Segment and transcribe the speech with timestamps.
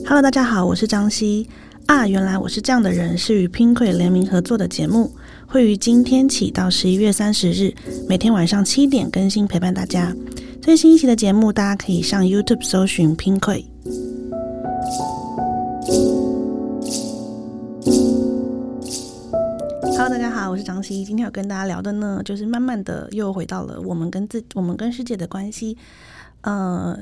[0.00, 1.46] Hello，大家好，我是张希
[1.86, 2.08] 啊。
[2.08, 5.12] 原来我是这样的人，是与 Pinkoi 联名合作的节目，
[5.46, 7.74] 会于今天起到十一月三十日，
[8.08, 10.14] 每天晚上七点更新，陪伴大家。
[10.60, 13.64] 最新一期的节目，大家可以上 YouTube 搜寻 Pinkoi。
[19.82, 21.04] Hello，大家好，我是张希。
[21.04, 25.76] 今天要跟大家聊的呢，就是慢慢的又回到了我们跟自我们跟世界的关系。
[26.40, 26.98] 呃，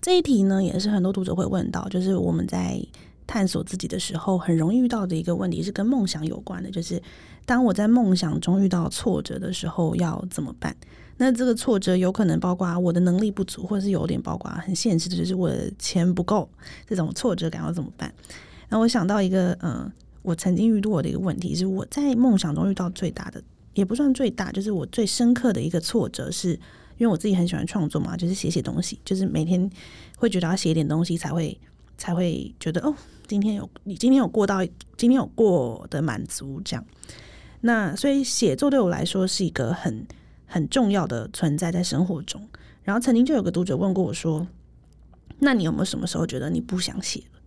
[0.00, 2.80] 这一题呢，也是很多读者会问到，就是我们在
[3.26, 6.70] 探索自己的时候，很容易遇到的一个问题，是跟梦想有关的。
[6.70, 7.02] 就是
[7.44, 10.74] 当我在梦想中遇到挫折的时候，要怎么办？
[11.16, 16.48] 那这个挫折有可能包括我的能力不足，或者是有点包括很现实的，就是我的钱不够，
[16.86, 18.12] 这种挫折感要怎么办？
[18.68, 19.90] 那我想到一个，嗯。
[20.22, 26.60] 我曾经遇到过的一个问题是，我在梦想中遇到最大的，也不算最大，就是我最深刻的一个挫折，是
[27.00, 29.70] 因为我自己很喜欢创作嘛，就是写写东西，就是每天
[30.18, 31.58] 会觉得要写点东西才会
[31.96, 32.94] 才会觉得哦，
[33.26, 34.62] 今天有你今天有过到
[34.98, 36.84] 今天有过的满足这样。
[37.62, 40.06] 那所以写作对我来说是一个很
[40.44, 42.46] 很重要的存在在生活中。
[42.82, 44.46] 然后曾经就有个读者问过我说
[45.40, 47.40] ：“那你有没有什么时候觉得你不想写了？”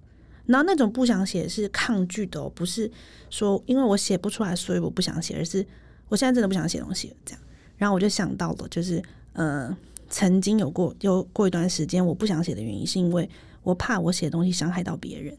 [0.46, 2.90] 然后那种不想写是抗拒的，不是
[3.30, 5.66] 说因为我写不出来，所以我不想写，而是
[6.10, 7.16] 我现在真的不想写东西了。
[7.26, 7.42] 这样，
[7.78, 9.02] 然后我就想到了，就是
[9.34, 9.76] 呃，
[10.10, 13.30] 曾经有过有过一段时间我不想写的原因，是因为
[13.62, 15.36] 我怕我写的东西伤害到别人。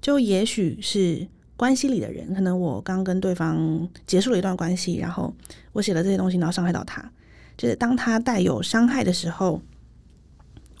[0.00, 1.26] 就也许是
[1.56, 5.34] 关系里的人，可能我刚跟对方结束了一段关系，然后
[5.72, 7.10] 我写了这些东西，然后伤害到他，
[7.56, 9.60] 就是当他带有伤害的时候，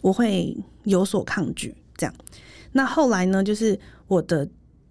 [0.02, 1.74] 我会有所抗拒。
[1.96, 2.14] 这样。
[2.72, 3.42] 那后来呢？
[3.42, 4.48] 就是我的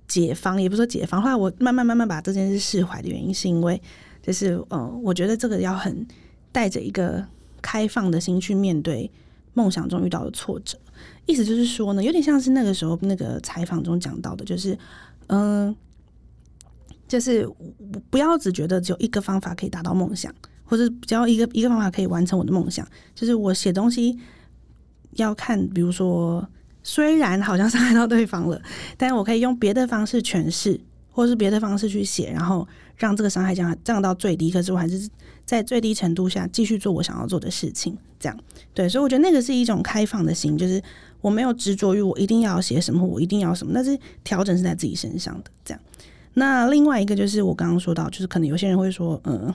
[0.08, 1.22] 解放，也不说解放。
[1.22, 3.82] 后来我慢慢慢慢把这件事释怀的原因，是因为
[4.22, 6.08] 就是嗯，我觉得这个要很
[6.52, 7.24] 带着一个
[7.64, 9.10] 开放的心去面对
[9.56, 10.78] 梦想中遇到的挫折。
[11.26, 14.78] 意思就是说呢，有点像是那个时候那个采访中讲到的，就是
[15.28, 15.76] 嗯，
[17.08, 17.50] 就是
[18.12, 20.32] 不要只觉得只有一个方法可以达到梦想，
[20.64, 22.88] 或者只要一个一个方法可以完成我的梦想。
[23.16, 24.20] 就是我写东西
[25.14, 26.48] 要看，比如说。
[26.86, 28.62] 虽然好像伤害到对方了，
[28.98, 30.78] 但我可以用别的方式诠释，
[31.14, 34.52] 或是别的方式去写，然后让这个伤害降降到最低。
[34.52, 35.08] 可是我还是
[35.46, 37.98] 在最低程度下继续做我想要做的事情。
[38.20, 38.40] 这样
[38.74, 40.82] 对，所以我觉得那个是一种开放的心，就是
[41.20, 45.52] 我没有执着于我一定要写什么，我一定要什么，但是调整是在自己身上的。
[45.66, 45.82] 这样，
[46.36, 49.54] 那另外一个就是我刚刚说到，就是可能有些人会说，嗯，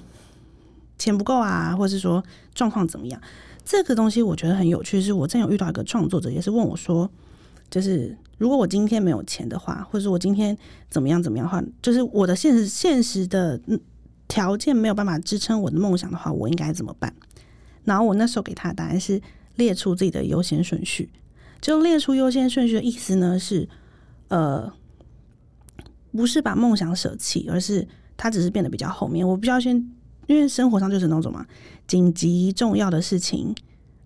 [0.98, 2.22] 钱不够啊，或是说
[2.54, 3.18] 状况怎么样。
[3.64, 7.10] 这个东西我觉得很有趣，是我真有遇到一个创作者，也是问我说，
[7.70, 10.56] 就是如果我今天没有钱的话，或者我今天
[10.88, 13.60] 怎么样怎么样的话，就是我的现实现实的
[14.26, 17.14] 条件没有办法支撑我的梦想的话，我应该怎么办？
[17.84, 19.20] 然后我那时候给他的答案是
[19.56, 21.10] 列出自己的优先顺序，
[21.60, 23.68] 就列出优先顺序的意思呢是，
[24.28, 24.72] 呃，
[26.12, 29.74] 不是把梦想舍弃，而是它只是变得比较后面，我必须要先，
[30.26, 31.46] 因为生活上就是那种嘛。
[31.86, 33.54] 紧急重要的事情，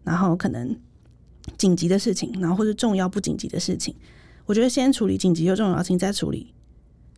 [0.05, 0.79] 然后可能
[1.59, 3.95] 紧急的事情，然后或者重要不紧急的事情，
[4.47, 6.53] 我觉得先处理紧急又重要的事情，再处理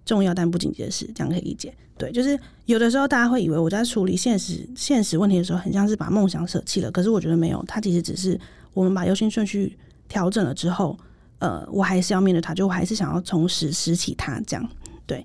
[0.05, 1.75] 重要但不紧急的事，这样可以理解。
[1.97, 8.39] 对，就是有的时候大家会以为我在处理现实现实问题的时候，很像是把梦想舍弃了，可是我觉得没有，它其实只是
[8.73, 10.99] 我们把优先顺序调整了之后，
[11.39, 14.69] 呃，我还是要面对它，就我还是想要从拾拾起它，这样
[15.07, 15.25] 对。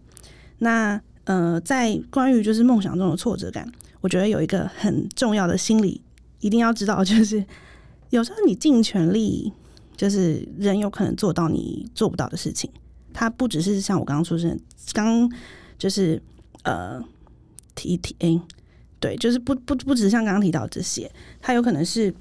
[0.59, 3.67] 那呃，在关于就是梦想中的挫折感。
[4.01, 6.01] 我觉得有一个很重要的心理
[6.39, 7.43] 一定要知道，就是
[8.09, 9.51] 有时候你尽全力，
[9.95, 12.69] 就是人有可能做到你做不到的事情。
[13.13, 14.57] 它不只是像我刚刚说是
[14.93, 15.29] 刚
[15.77, 16.21] 就是
[16.63, 17.03] 呃
[17.75, 18.41] 提提诶，
[18.99, 21.11] 对，就是不不不只像刚刚提到这些，
[21.41, 22.13] 它有可能是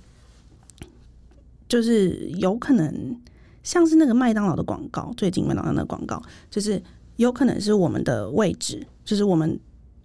[1.68, 3.20] 就是有可能
[3.62, 6.82] 像是那个麦当劳的广告，最近麦当劳的广告，就是
[7.16, 9.58] 有可能是我们的位置，就是我们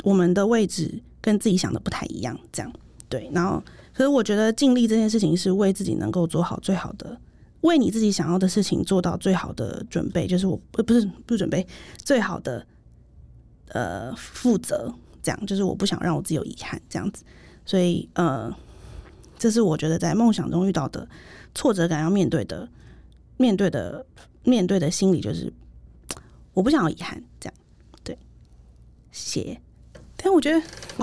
[0.04, 1.02] 我们的位置。
[1.24, 2.70] 跟自己想的不太一样，这样
[3.08, 3.32] 对。
[3.34, 3.64] 然后，
[3.94, 7.16] 可是我觉得尽力这件事情是为自己能够做好最好的，
[7.62, 11.66] 为你自己想要的事情做到最好的准备，就是我呃不是不准备
[12.04, 12.66] 最好的
[13.68, 17.24] 呃负责，这样就是我不想让我自己有遗憾，这样子。
[17.66, 18.52] 所以呃，
[19.38, 21.08] 这是我觉得在梦想中遇到的
[21.54, 22.68] 挫折感要面对的，
[23.38, 24.06] 面对的
[24.44, 25.54] 面对的心理就是
[26.54, 27.54] 我不想要遗憾，这样
[28.04, 28.18] 对。
[29.12, 29.62] 写，
[30.18, 30.60] 但我觉得。